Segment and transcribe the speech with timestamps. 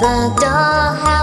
[0.00, 1.19] the door.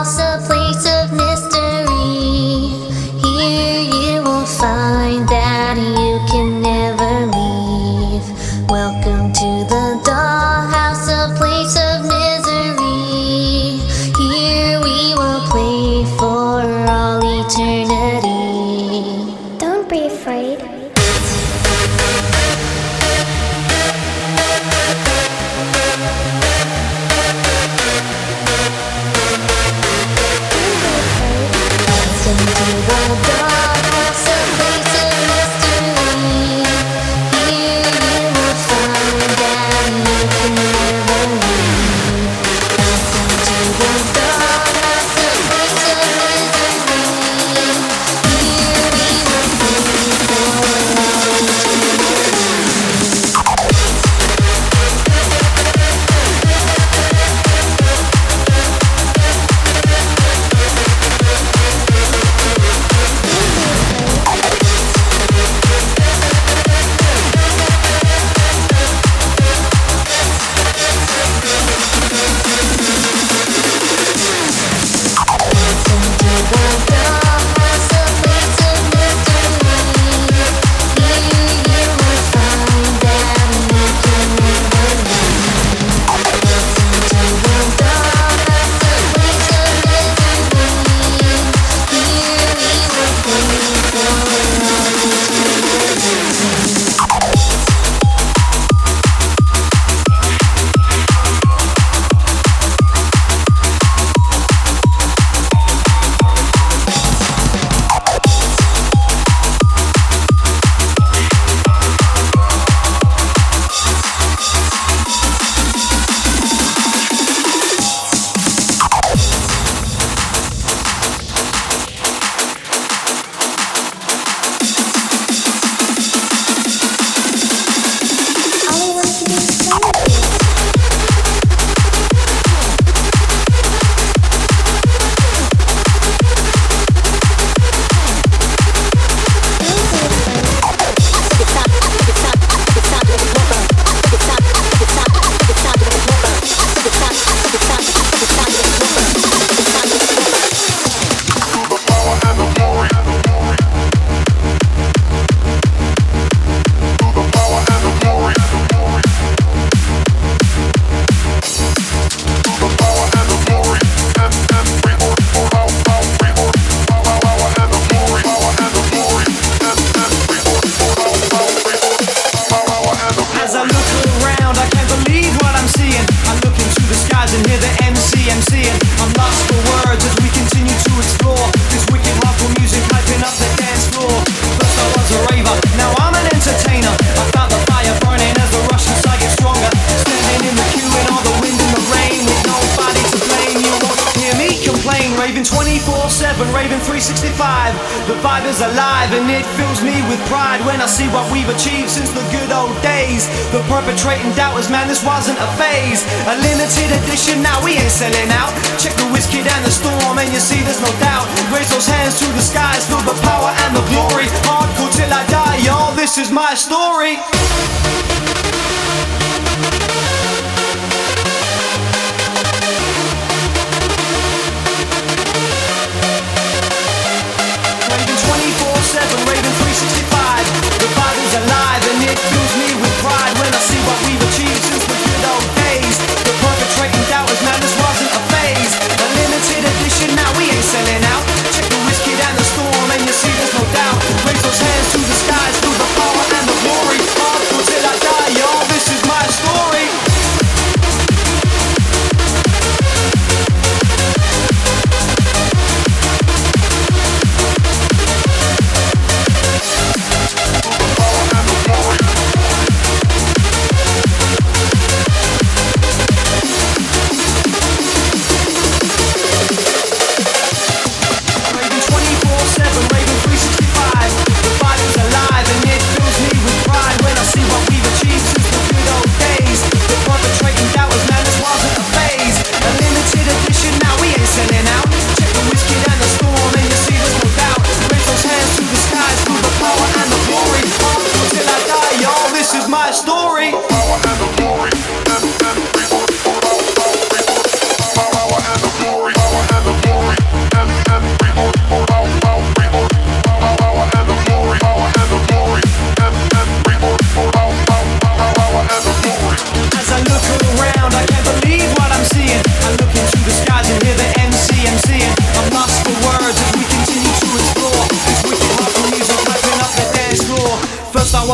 [198.62, 202.26] alive and it fills me with pride when I see what we've achieved since the
[202.34, 203.30] good old days.
[203.54, 206.02] The perpetrating doubters, man, this wasn't a phase.
[206.26, 208.50] A limited edition, now we ain't selling out.
[208.82, 211.30] Check the whiskey and the storm, and you see there's no doubt.
[211.54, 214.26] Raise those hands to the skies, feel the power and the glory.
[214.50, 217.22] Hardcore till I die, y'all, this is my story.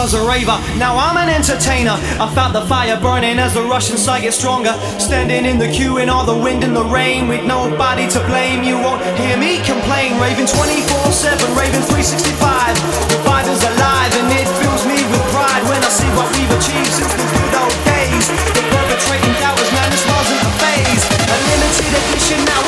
[0.03, 1.95] was a raver, now I'm an entertainer.
[2.19, 4.75] I felt the fire burning as the Russian side gets stronger.
[4.99, 8.67] Standing in the queue in all the wind and the rain, with nobody to blame.
[8.67, 10.19] You won't hear me complain.
[10.19, 12.35] Raving 24 7, Raving 365.
[13.15, 16.51] The vibe is alive and it fills me with pride when I see what we've
[16.51, 18.27] achieved since the good old days.
[18.59, 21.03] The perpetrating cowards, man, this wasn't a phase.
[21.31, 22.62] A limited edition now.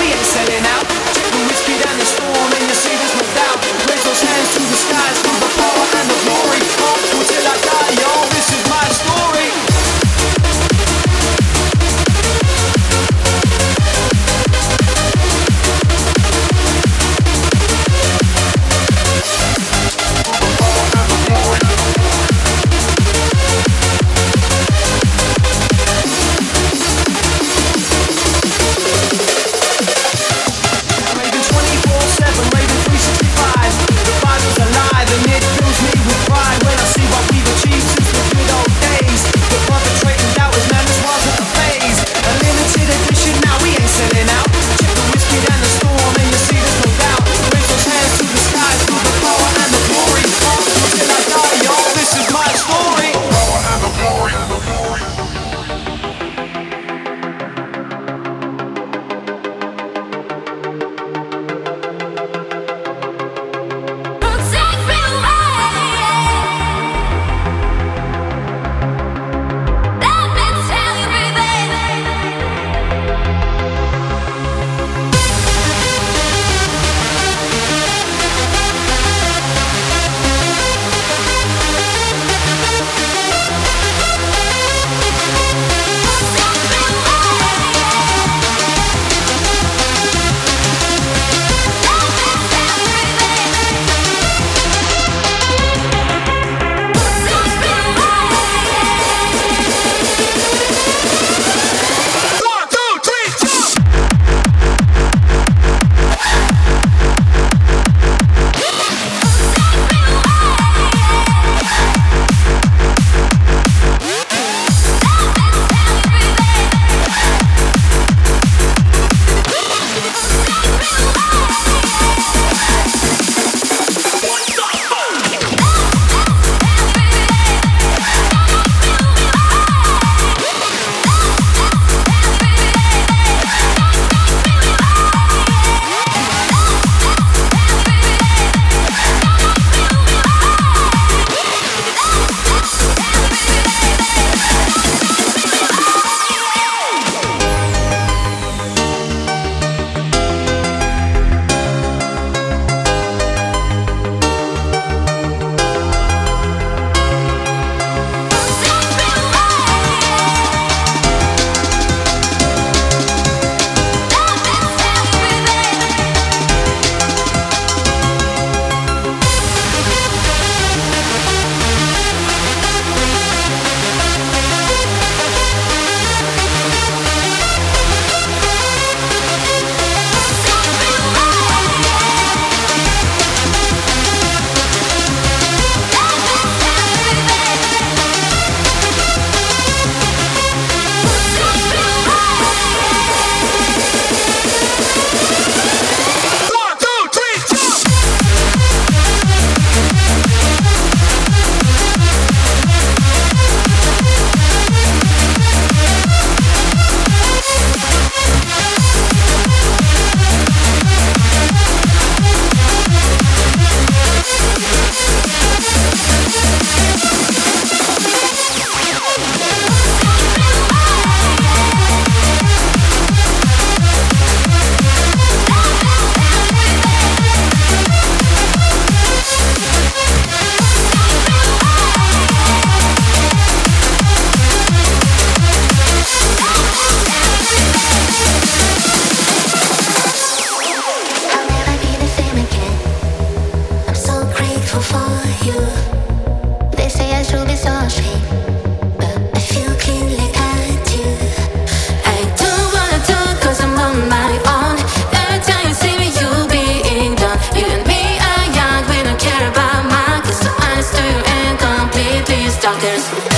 [262.65, 263.34] doctors.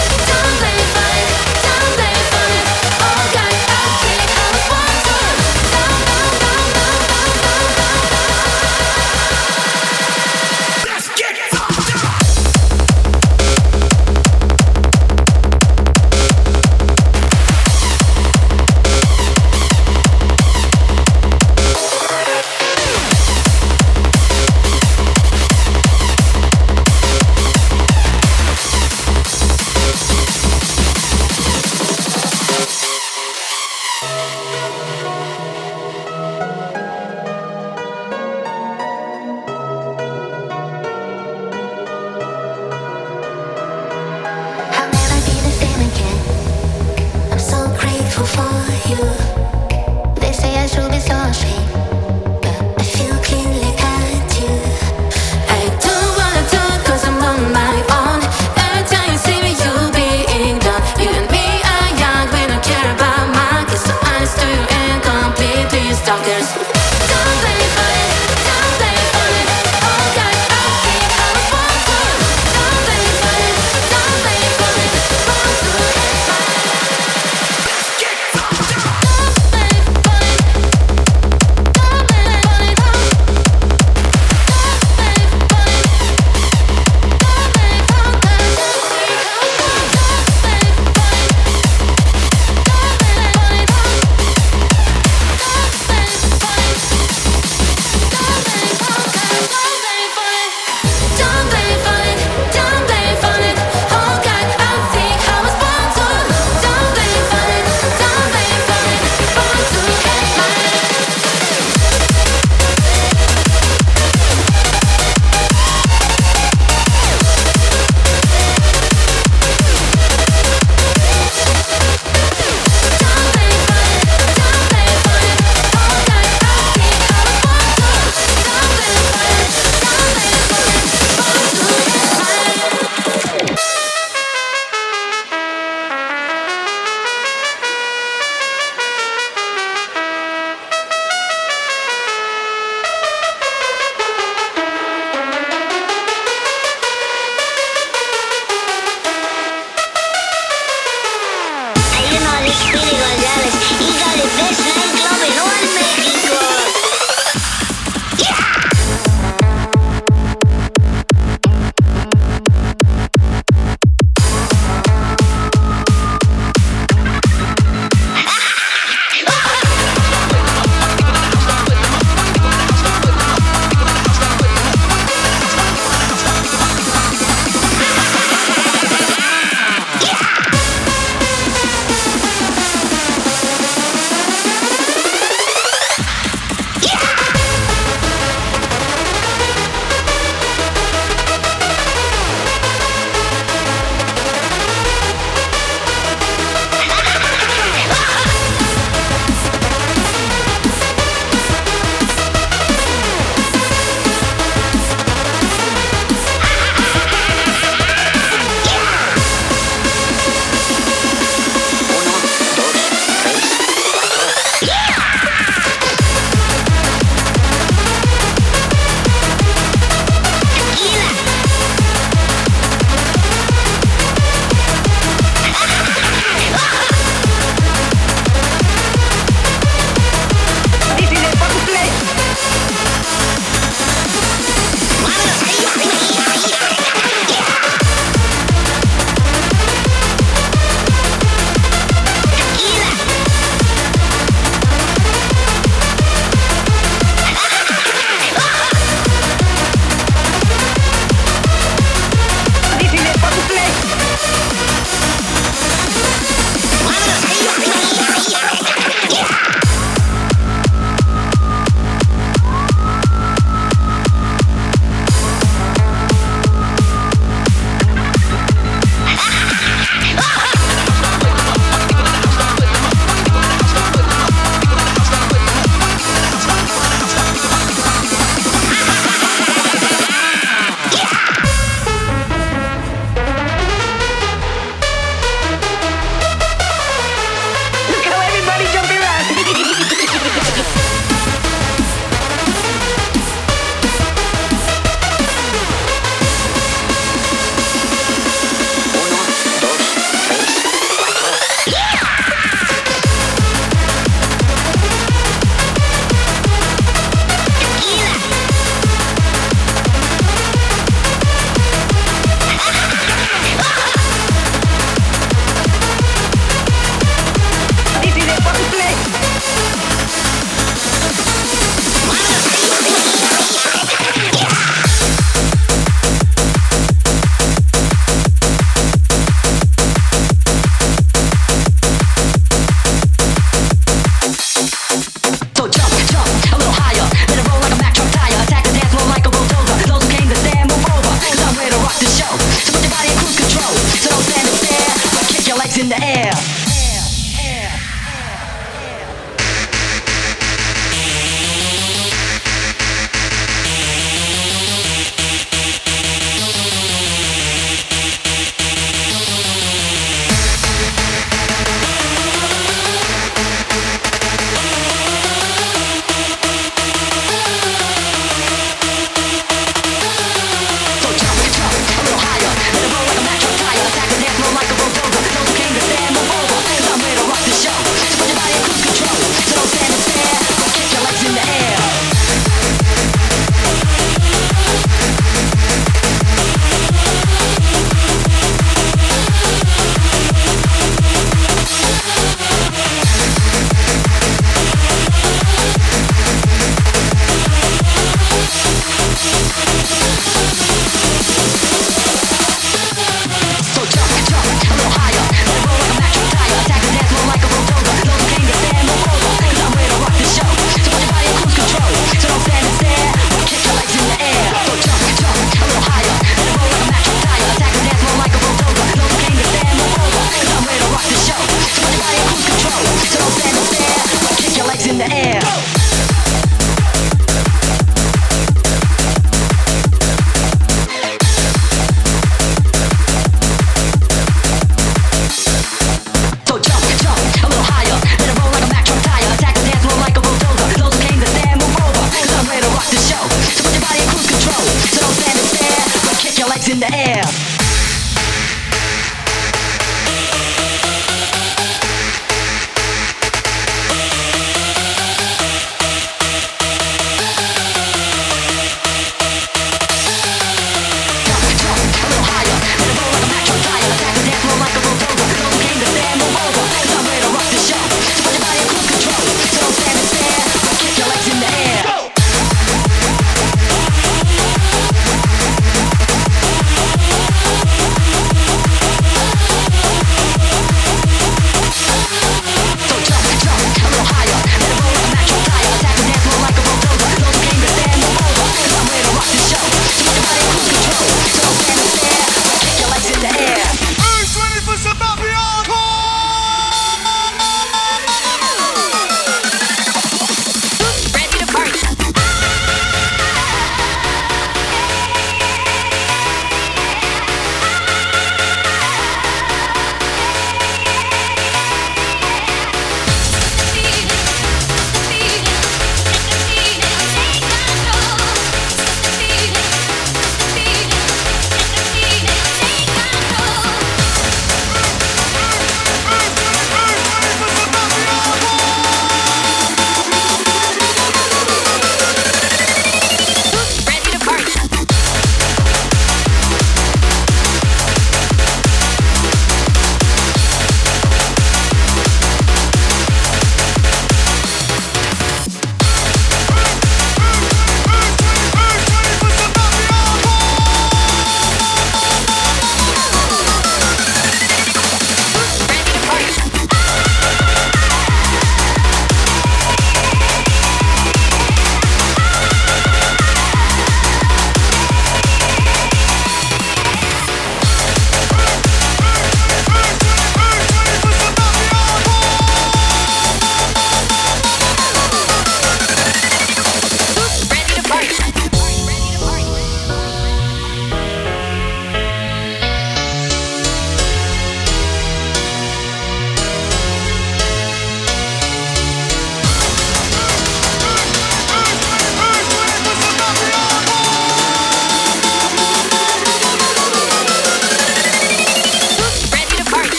[67.07, 67.46] かん